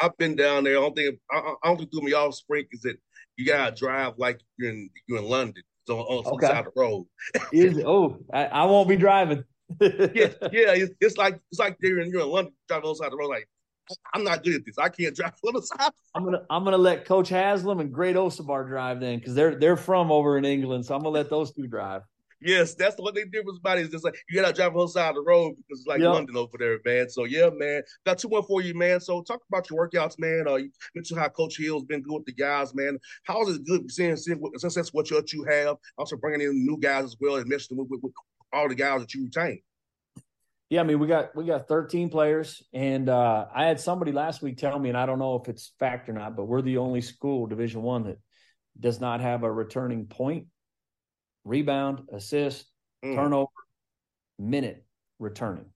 I've 0.00 0.16
been 0.16 0.36
down 0.36 0.64
there. 0.64 0.78
I 0.78 0.80
don't 0.80 0.94
think 0.94 1.18
I, 1.30 1.54
I 1.62 1.68
don't 1.68 1.78
think 1.78 1.90
threw 1.90 2.02
me 2.02 2.12
off 2.12 2.38
Sprink 2.38 2.66
is 2.72 2.82
that 2.82 2.96
you 3.36 3.46
gotta 3.46 3.74
drive 3.74 4.14
like 4.18 4.40
you're 4.58 4.70
in 4.70 4.90
you're 5.06 5.18
in 5.18 5.24
London. 5.24 5.62
So 5.86 5.98
on, 5.98 6.24
some 6.24 6.34
okay. 6.34 6.46
side 6.46 6.66
of 6.66 6.74
the 6.74 6.80
road. 6.80 7.06
is 7.52 7.82
oh 7.84 8.18
I, 8.32 8.44
I 8.46 8.64
won't 8.66 8.88
be 8.88 8.96
driving. 8.96 9.44
yeah, 9.80 10.28
yeah. 10.52 10.74
It's, 10.74 10.94
it's, 11.00 11.16
like 11.16 11.40
it's 11.50 11.60
like 11.60 11.76
you're 11.80 12.00
in 12.00 12.10
you're 12.10 12.22
in 12.22 12.28
London 12.28 12.54
driving 12.68 12.86
on 12.86 12.92
the 12.92 12.96
side 12.96 13.06
of 13.06 13.12
the 13.12 13.16
road. 13.16 13.30
Like 13.30 13.48
I'm 14.14 14.24
not 14.24 14.42
good 14.42 14.54
at 14.54 14.64
this. 14.64 14.78
I 14.78 14.88
can't 14.88 15.14
drive 15.14 15.34
on 15.46 15.54
the 15.54 15.62
side. 15.62 15.92
I'm 16.14 16.24
gonna 16.24 16.42
I'm 16.50 16.64
gonna 16.64 16.78
let 16.78 17.04
Coach 17.04 17.28
Haslam 17.28 17.80
and 17.80 17.92
Great 17.92 18.16
Osobor 18.16 18.66
drive 18.66 19.00
then 19.00 19.18
because 19.18 19.34
they're 19.34 19.54
they're 19.54 19.76
from 19.76 20.10
over 20.10 20.38
in 20.38 20.44
England. 20.44 20.86
So 20.86 20.94
I'm 20.94 21.02
gonna 21.02 21.10
let 21.10 21.30
those 21.30 21.52
two 21.52 21.66
drive. 21.66 22.02
Yes, 22.42 22.74
that's 22.74 22.94
the 22.94 23.02
only 23.02 23.24
difference 23.26 23.58
about 23.58 23.78
it. 23.78 23.82
Is 23.82 23.90
just 23.90 24.04
like 24.04 24.16
you 24.28 24.40
gotta 24.40 24.54
drive 24.54 24.74
on 24.74 24.86
the 24.86 24.88
side 24.88 25.10
of 25.10 25.16
the 25.16 25.22
road 25.22 25.56
because 25.56 25.80
it's 25.80 25.86
like 25.86 26.00
yep. 26.00 26.14
London 26.14 26.36
over 26.36 26.56
there, 26.58 26.78
man. 26.86 27.08
So 27.10 27.24
yeah, 27.24 27.50
man. 27.52 27.82
Got 28.06 28.18
two 28.18 28.30
more 28.30 28.42
for 28.42 28.62
you, 28.62 28.74
man. 28.74 28.98
So 29.00 29.22
talk 29.22 29.40
about 29.48 29.68
your 29.68 29.86
workouts, 29.86 30.18
man. 30.18 30.44
Uh, 30.48 30.56
you 30.56 30.70
mentioned 30.94 31.20
how 31.20 31.28
Coach 31.28 31.58
Hill's 31.58 31.84
been 31.84 32.00
good 32.00 32.14
with 32.14 32.24
the 32.24 32.32
guys, 32.32 32.74
man. 32.74 32.98
How 33.24 33.42
is 33.42 33.56
it 33.56 33.66
good 33.66 33.90
seeing, 33.90 34.16
seeing 34.16 34.40
since 34.56 34.74
that's 34.74 34.94
what 34.94 35.10
you, 35.10 35.44
have, 35.50 35.76
also 35.98 36.16
bringing 36.16 36.40
in 36.40 36.66
new 36.66 36.78
guys 36.78 37.04
as 37.04 37.16
well 37.20 37.36
and 37.36 37.50
meshing 37.50 37.76
with, 37.76 37.88
with, 37.90 38.02
with 38.02 38.12
all 38.52 38.68
the 38.68 38.74
guys 38.74 39.00
that 39.00 39.14
you 39.14 39.24
retain. 39.24 39.60
Yeah, 40.70 40.80
I 40.80 40.84
mean 40.84 41.00
we 41.00 41.08
got 41.08 41.34
we 41.34 41.44
got 41.44 41.66
13 41.66 42.10
players, 42.10 42.62
and 42.72 43.08
uh, 43.08 43.46
I 43.52 43.66
had 43.66 43.80
somebody 43.80 44.12
last 44.12 44.40
week 44.40 44.56
tell 44.56 44.78
me, 44.78 44.88
and 44.88 44.96
I 44.96 45.04
don't 45.04 45.18
know 45.18 45.34
if 45.34 45.48
it's 45.48 45.72
fact 45.80 46.08
or 46.08 46.12
not, 46.12 46.36
but 46.36 46.44
we're 46.44 46.62
the 46.62 46.78
only 46.78 47.00
school 47.00 47.48
Division 47.48 47.82
One 47.82 48.04
that 48.04 48.18
does 48.78 49.00
not 49.00 49.20
have 49.20 49.42
a 49.42 49.52
returning 49.52 50.06
point 50.06 50.46
rebound, 51.44 52.02
assist, 52.12 52.66
mm. 53.04 53.14
turnover, 53.16 53.50
minute 54.38 54.84
returning. 55.18 55.66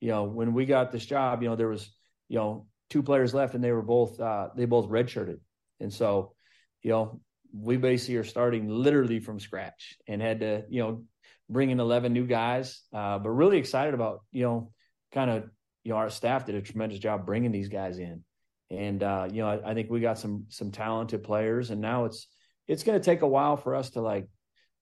You 0.00 0.10
know, 0.10 0.24
when 0.24 0.52
we 0.52 0.66
got 0.66 0.92
this 0.92 1.06
job, 1.06 1.42
you 1.42 1.48
know, 1.48 1.56
there 1.56 1.68
was, 1.68 1.90
you 2.28 2.36
know, 2.36 2.66
two 2.90 3.02
players 3.02 3.32
left 3.32 3.54
and 3.54 3.64
they 3.64 3.72
were 3.72 3.82
both 3.82 4.20
uh 4.20 4.48
they 4.54 4.66
both 4.66 4.88
redshirted. 4.88 5.38
And 5.80 5.92
so, 5.92 6.34
you 6.82 6.90
know, 6.90 7.20
we 7.52 7.76
basically 7.78 8.16
are 8.16 8.24
starting 8.24 8.68
literally 8.68 9.20
from 9.20 9.40
scratch 9.40 9.96
and 10.06 10.20
had 10.20 10.40
to, 10.40 10.64
you 10.68 10.82
know, 10.82 11.04
bring 11.48 11.70
in 11.70 11.80
11 11.80 12.12
new 12.12 12.26
guys. 12.26 12.82
Uh, 12.92 13.18
but 13.18 13.30
really 13.30 13.58
excited 13.58 13.94
about, 13.94 14.20
you 14.32 14.44
know, 14.44 14.72
kind 15.12 15.30
of, 15.30 15.44
you 15.82 15.92
know, 15.92 15.98
our 15.98 16.10
staff 16.10 16.46
did 16.46 16.54
a 16.54 16.62
tremendous 16.62 16.98
job 16.98 17.26
bringing 17.26 17.52
these 17.52 17.68
guys 17.68 17.98
in. 17.98 18.24
And, 18.70 19.02
uh, 19.02 19.28
you 19.30 19.42
know, 19.42 19.48
I, 19.48 19.70
I 19.70 19.74
think 19.74 19.90
we 19.90 20.00
got 20.00 20.18
some, 20.18 20.46
some 20.48 20.70
talented 20.70 21.22
players 21.22 21.70
and 21.70 21.80
now 21.80 22.06
it's, 22.06 22.26
it's 22.66 22.82
going 22.82 22.98
to 22.98 23.04
take 23.04 23.22
a 23.22 23.28
while 23.28 23.56
for 23.56 23.74
us 23.74 23.90
to 23.90 24.00
like 24.00 24.28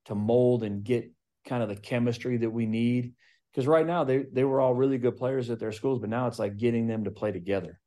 to 0.07 0.15
mold 0.15 0.63
and 0.63 0.85
get 0.85 1.11
kind 1.47 1.63
of 1.63 1.69
the 1.69 1.77
chemistry 1.77 2.39
that 2.39 2.51
we 2.51 2.67
need. 2.67 3.15
Because 3.51 3.67
right 3.67 3.87
now 3.87 4.05
they 4.05 4.25
they 4.33 4.45
were 4.45 4.61
all 4.61 4.75
really 4.75 4.97
good 4.97 5.17
players 5.17 5.51
at 5.51 5.59
their 5.59 5.73
schools, 5.73 5.99
but 5.99 6.09
now 6.09 6.27
it's 6.27 6.39
like 6.39 6.57
getting 6.57 6.87
them 6.87 7.05
to 7.05 7.11
play 7.11 7.33
together. 7.33 7.79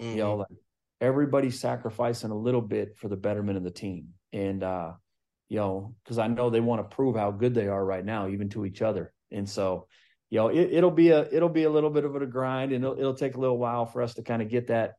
Mm-hmm. 0.00 0.10
You 0.10 0.16
know, 0.18 0.30
mm-hmm. 0.32 0.40
like 0.40 0.60
everybody's 1.00 1.58
sacrificing 1.58 2.30
a 2.30 2.38
little 2.38 2.60
bit 2.60 2.96
for 2.96 3.08
the 3.08 3.16
betterment 3.16 3.56
of 3.56 3.64
the 3.64 3.72
team, 3.72 4.10
and 4.32 4.62
uh, 4.62 4.92
you 5.50 5.58
know, 5.58 5.94
because 6.02 6.18
I 6.18 6.28
know 6.28 6.48
they 6.48 6.60
want 6.60 6.80
to 6.80 6.96
prove 6.96 7.16
how 7.16 7.30
good 7.30 7.54
they 7.54 7.68
are 7.68 7.84
right 7.84 8.04
now, 8.04 8.28
even 8.28 8.48
to 8.50 8.64
each 8.64 8.80
other. 8.80 9.12
And 9.30 9.46
so, 9.46 9.86
you 10.30 10.38
know, 10.38 10.48
it, 10.48 10.82
will 10.82 10.90
be 10.90 11.10
a 11.10 11.28
it'll 11.30 11.50
be 11.50 11.64
a 11.64 11.70
little 11.70 11.90
bit 11.90 12.04
of 12.04 12.16
a 12.16 12.24
grind, 12.24 12.72
and 12.72 12.82
it'll, 12.82 12.98
it'll 12.98 13.14
take 13.14 13.34
a 13.34 13.40
little 13.40 13.58
while 13.58 13.84
for 13.84 14.00
us 14.00 14.14
to 14.14 14.22
kind 14.22 14.40
of 14.40 14.48
get 14.48 14.68
that, 14.68 14.94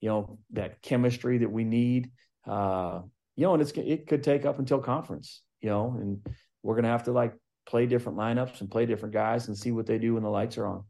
you 0.00 0.08
know, 0.08 0.38
that 0.52 0.80
chemistry 0.80 1.38
that 1.38 1.50
we 1.50 1.64
need. 1.64 2.10
Uh, 2.46 3.02
you 3.34 3.44
know, 3.44 3.52
and 3.52 3.60
it's 3.60 3.72
it 3.72 4.06
could 4.06 4.22
take 4.22 4.46
up 4.46 4.58
until 4.58 4.78
conference 4.78 5.42
you 5.60 5.70
know, 5.70 5.96
and 5.98 6.24
we're 6.62 6.76
gonna 6.76 6.88
have 6.88 7.04
to 7.04 7.12
like 7.12 7.34
play 7.66 7.86
different 7.86 8.18
lineups 8.18 8.60
and 8.60 8.70
play 8.70 8.86
different 8.86 9.12
guys 9.12 9.48
and 9.48 9.58
see 9.58 9.72
what 9.72 9.86
they 9.86 9.98
do 9.98 10.14
when 10.14 10.22
the 10.22 10.28
lights 10.28 10.56
are 10.58 10.66
on. 10.66 10.84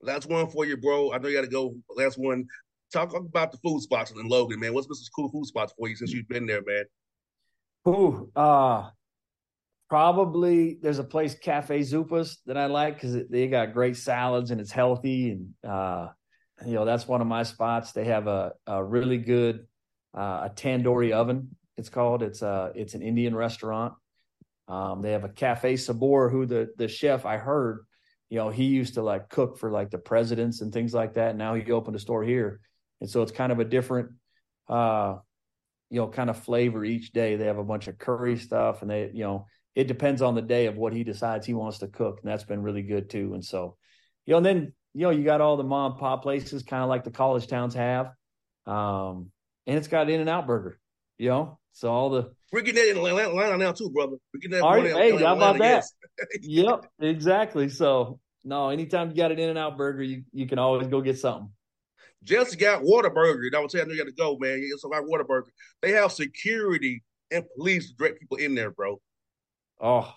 Last 0.00 0.28
one 0.28 0.48
for 0.48 0.64
you, 0.64 0.76
bro. 0.76 1.12
I 1.12 1.18
know 1.18 1.28
you 1.28 1.36
got 1.36 1.44
to 1.44 1.50
go. 1.50 1.74
Last 1.96 2.18
one. 2.18 2.46
Talk 2.92 3.12
about 3.16 3.50
the 3.50 3.58
food 3.58 3.80
spots 3.80 4.12
in 4.12 4.28
Logan, 4.28 4.60
man. 4.60 4.72
What's 4.72 4.86
Mrs. 4.86 5.10
Cool 5.16 5.30
food 5.30 5.46
spots 5.46 5.72
for 5.76 5.88
you 5.88 5.96
since 5.96 6.12
you've 6.12 6.28
been 6.28 6.46
there, 6.46 6.62
man? 6.64 6.84
Ooh, 7.86 8.30
uh, 8.34 8.88
probably 9.88 10.78
there's 10.80 10.98
a 10.98 11.04
place 11.04 11.34
Cafe 11.34 11.80
Zupas 11.80 12.38
that 12.46 12.56
I 12.56 12.66
like 12.66 12.94
because 12.94 13.28
they 13.28 13.46
got 13.48 13.74
great 13.74 13.96
salads 13.96 14.50
and 14.50 14.60
it's 14.60 14.72
healthy 14.72 15.30
and 15.30 15.54
uh, 15.70 16.08
you 16.64 16.74
know 16.74 16.84
that's 16.84 17.06
one 17.06 17.20
of 17.20 17.26
my 17.26 17.42
spots. 17.42 17.92
They 17.92 18.04
have 18.04 18.26
a, 18.26 18.52
a 18.66 18.82
really 18.82 19.18
good 19.18 19.66
uh, 20.16 20.48
a 20.48 20.52
tandoori 20.54 21.12
oven 21.12 21.56
it's 21.76 21.88
called. 21.88 22.22
It's 22.22 22.42
a 22.42 22.48
uh, 22.48 22.72
it's 22.74 22.94
an 22.94 23.02
Indian 23.02 23.34
restaurant. 23.34 23.94
Um, 24.68 25.02
they 25.02 25.12
have 25.12 25.24
a 25.24 25.28
Cafe 25.28 25.76
Sabor, 25.76 26.30
who 26.30 26.46
the 26.46 26.70
the 26.76 26.88
chef 26.88 27.26
I 27.26 27.36
heard, 27.36 27.84
you 28.30 28.38
know, 28.38 28.48
he 28.50 28.64
used 28.64 28.94
to 28.94 29.02
like 29.02 29.28
cook 29.28 29.58
for 29.58 29.70
like 29.70 29.90
the 29.90 29.98
presidents 29.98 30.60
and 30.60 30.72
things 30.72 30.94
like 30.94 31.14
that. 31.14 31.36
Now 31.36 31.54
he 31.54 31.70
opened 31.72 31.96
a 31.96 32.00
store 32.00 32.22
here, 32.22 32.60
and 33.00 33.10
so 33.10 33.22
it's 33.22 33.32
kind 33.32 33.52
of 33.52 33.58
a 33.58 33.64
different, 33.64 34.10
uh, 34.68 35.16
you 35.94 36.00
know, 36.00 36.08
kind 36.08 36.28
of 36.28 36.38
flavor 36.38 36.84
each 36.84 37.12
day. 37.12 37.36
They 37.36 37.46
have 37.46 37.58
a 37.58 37.64
bunch 37.64 37.86
of 37.86 37.98
curry 37.98 38.36
stuff, 38.36 38.82
and 38.82 38.90
they, 38.90 39.10
you 39.14 39.22
know, 39.22 39.46
it 39.74 39.86
depends 39.86 40.22
on 40.22 40.34
the 40.34 40.42
day 40.42 40.66
of 40.66 40.76
what 40.76 40.92
he 40.92 41.04
decides 41.04 41.46
he 41.46 41.54
wants 41.54 41.78
to 41.78 41.88
cook, 41.88 42.18
and 42.20 42.30
that's 42.30 42.44
been 42.44 42.62
really 42.62 42.82
good 42.82 43.08
too. 43.08 43.34
And 43.34 43.44
so, 43.44 43.76
you 44.26 44.32
know, 44.32 44.38
and 44.38 44.46
then 44.46 44.72
you 44.92 45.02
know, 45.02 45.10
you 45.10 45.24
got 45.24 45.40
all 45.40 45.56
the 45.56 45.62
mom 45.64 45.92
and 45.92 46.00
pop 46.00 46.22
places, 46.22 46.64
kind 46.64 46.82
of 46.82 46.88
like 46.88 47.04
the 47.04 47.10
college 47.12 47.46
towns 47.46 47.74
have, 47.74 48.10
um, 48.66 49.30
and 49.66 49.78
it's 49.78 49.88
got 49.88 50.10
In 50.10 50.20
and 50.20 50.28
Out 50.28 50.46
Burger, 50.46 50.80
you 51.16 51.28
know, 51.28 51.58
so 51.72 51.90
all 51.90 52.10
the 52.10 52.32
we're 52.52 52.62
getting 52.62 52.94
that 52.94 53.00
in 53.00 53.18
Atlanta 53.18 53.56
now 53.56 53.72
too, 53.72 53.90
brother. 53.90 54.16
We're 54.32 54.40
getting 54.40 54.58
that. 54.58 54.62
All 54.64 54.74
right, 54.74 54.84
hey, 54.86 55.16
how 55.16 55.36
about 55.36 55.58
that? 55.58 55.84
yep, 56.40 56.86
exactly. 57.00 57.68
So 57.68 58.18
no, 58.44 58.70
anytime 58.70 59.10
you 59.10 59.16
got 59.16 59.32
an 59.32 59.38
In 59.38 59.50
and 59.50 59.58
Out 59.58 59.76
burger, 59.76 60.02
you 60.02 60.24
you 60.32 60.46
can 60.46 60.58
always 60.58 60.88
go 60.88 61.00
get 61.00 61.18
something. 61.18 61.50
Just 62.24 62.58
got 62.58 62.82
Whataburger. 62.82 63.54
I 63.54 63.60
would 63.60 63.70
say 63.70 63.80
I 63.80 63.84
know 63.84 63.92
you 63.92 63.98
got 63.98 64.06
to 64.06 64.12
go, 64.12 64.36
man. 64.38 64.60
It's 64.62 64.84
like 64.84 65.02
Whataburger. 65.02 65.44
They 65.82 65.92
have 65.92 66.12
security 66.12 67.02
and 67.30 67.44
police 67.56 67.90
to 67.90 67.96
direct 67.96 68.20
people 68.20 68.38
in 68.38 68.54
there, 68.54 68.70
bro. 68.70 69.00
Oh, 69.80 70.12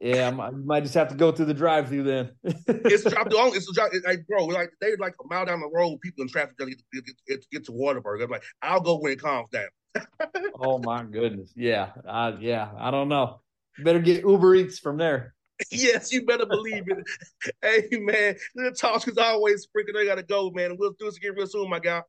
yeah, 0.00 0.28
I 0.28 0.50
might 0.50 0.82
just 0.82 0.94
have 0.94 1.08
to 1.08 1.14
go 1.14 1.30
through 1.30 1.46
the 1.46 1.54
drive-through 1.54 2.02
then. 2.02 2.30
it's 2.42 3.04
drop 3.04 3.30
the 3.30 3.36
only. 3.36 3.56
It's 3.56 3.70
a 3.70 3.72
drive. 3.72 3.92
like, 4.04 4.26
bro, 4.26 4.46
like 4.46 4.72
they're 4.80 4.96
like 4.96 5.14
a 5.22 5.26
mile 5.28 5.44
down 5.44 5.60
the 5.60 5.70
road. 5.72 6.00
People 6.00 6.22
in 6.22 6.28
traffic 6.28 6.58
get, 6.58 6.68
get, 6.92 7.04
get, 7.28 7.50
get 7.50 7.64
to 7.66 7.72
Whataburger. 7.72 8.24
I'm 8.24 8.30
like, 8.30 8.42
I'll 8.62 8.80
go 8.80 8.98
when 8.98 9.12
it 9.12 9.20
calms 9.20 9.48
down 9.50 9.68
oh 10.60 10.78
my 10.78 11.04
goodness. 11.04 11.52
Yeah. 11.54 11.90
Uh, 12.06 12.32
yeah. 12.40 12.70
I 12.78 12.90
don't 12.90 13.08
know. 13.08 13.40
Better 13.78 14.00
get 14.00 14.24
Uber 14.24 14.54
Eats 14.56 14.78
from 14.78 14.96
there. 14.96 15.34
yes, 15.70 16.12
you 16.12 16.24
better 16.24 16.46
believe 16.46 16.84
it. 16.86 17.54
hey 17.62 17.98
man, 17.98 18.36
the 18.54 18.70
talk 18.72 19.06
is 19.08 19.18
always 19.18 19.66
freaking. 19.66 19.96
I 19.96 20.04
gotta 20.04 20.22
go, 20.22 20.50
man. 20.50 20.76
We'll 20.78 20.92
do 20.98 21.06
this 21.06 21.16
again 21.16 21.32
real 21.36 21.46
soon, 21.46 21.68
my 21.68 21.78
guy. 21.78 22.02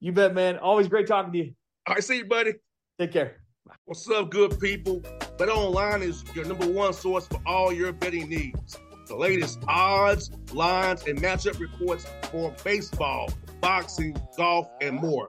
You 0.00 0.12
bet, 0.12 0.34
man. 0.34 0.58
Always 0.58 0.88
great 0.88 1.06
talking 1.06 1.32
to 1.32 1.38
you. 1.38 1.54
All 1.86 1.94
right, 1.94 2.04
see 2.04 2.18
you, 2.18 2.26
buddy. 2.26 2.54
Take 2.98 3.12
care. 3.12 3.36
What's 3.84 4.08
up, 4.10 4.30
good 4.30 4.58
people? 4.60 5.02
Bet 5.38 5.48
Online 5.48 6.02
is 6.02 6.24
your 6.34 6.44
number 6.44 6.66
one 6.66 6.92
source 6.92 7.26
for 7.26 7.40
all 7.46 7.72
your 7.72 7.92
betting 7.92 8.28
needs. 8.28 8.78
The 9.08 9.16
latest 9.16 9.60
odds, 9.68 10.30
lines, 10.52 11.04
and 11.06 11.20
matchup 11.20 11.58
reports 11.60 12.06
for 12.30 12.54
baseball, 12.64 13.28
boxing, 13.60 14.16
golf, 14.36 14.68
and 14.80 14.96
more. 14.96 15.28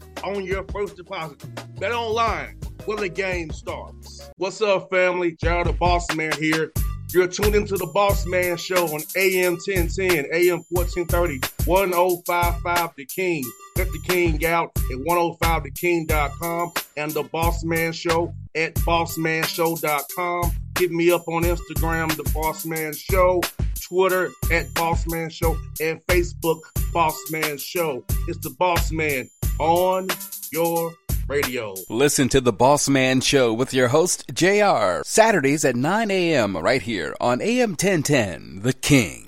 on 0.23 0.43
your 0.43 0.63
first 0.71 0.95
deposit. 0.95 1.43
Bet 1.79 1.91
online 1.91 2.57
when 2.85 2.97
the 2.97 3.09
game 3.09 3.51
starts. 3.51 4.29
What's 4.37 4.61
up, 4.61 4.89
family? 4.89 5.35
Jared 5.41 5.67
the 5.67 5.73
Boss 5.73 6.13
Man 6.15 6.33
here. 6.33 6.71
You're 7.13 7.27
tuned 7.27 7.55
into 7.55 7.75
the 7.75 7.87
Boss 7.87 8.25
Man 8.25 8.55
Show 8.55 8.85
on 8.85 9.01
AM 9.17 9.57
1010, 9.65 10.27
AM 10.31 10.63
1430, 10.69 11.41
1055 11.65 12.95
The 12.95 13.05
King. 13.05 13.43
Check 13.75 13.87
The 13.91 13.99
King 14.07 14.45
out 14.45 14.71
at 14.77 14.97
105theking.com 14.97 16.71
and 16.95 17.11
the 17.11 17.23
Boss 17.23 17.65
Man 17.65 17.91
Show 17.91 18.33
at 18.55 18.75
bossmanshow.com. 18.75 20.51
Hit 20.79 20.91
me 20.91 21.11
up 21.11 21.27
on 21.27 21.43
Instagram, 21.43 22.15
The 22.15 22.31
Boss 22.33 22.65
Man 22.65 22.93
Show, 22.93 23.41
Twitter 23.81 24.31
at 24.51 24.73
Boss 24.73 25.05
Man 25.07 25.29
Show, 25.29 25.57
and 25.81 26.01
Facebook, 26.05 26.61
Boss 26.93 27.19
Man 27.29 27.57
Show. 27.57 28.05
It's 28.29 28.39
the 28.39 28.51
Boss 28.51 28.91
Man 28.91 29.29
on 29.61 30.07
your 30.51 30.91
radio. 31.27 31.75
Listen 31.87 32.27
to 32.29 32.41
the 32.41 32.51
Boss 32.51 32.89
Man 32.89 33.21
Show 33.21 33.53
with 33.53 33.73
your 33.73 33.89
host, 33.89 34.25
JR, 34.33 35.03
Saturdays 35.05 35.63
at 35.63 35.75
9 35.75 36.09
a.m. 36.09 36.57
right 36.57 36.81
here 36.81 37.15
on 37.21 37.41
AM 37.41 37.71
1010, 37.71 38.61
The 38.63 38.73
King. 38.73 39.27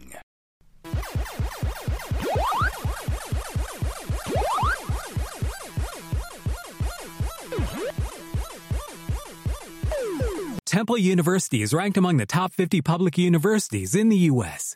Temple 10.66 10.98
University 10.98 11.62
is 11.62 11.72
ranked 11.72 11.98
among 11.98 12.18
the 12.18 12.26
top 12.26 12.52
50 12.52 12.82
public 12.82 13.20
universities 13.20 13.94
in 13.94 14.10
the 14.10 14.18
U.S. 14.34 14.76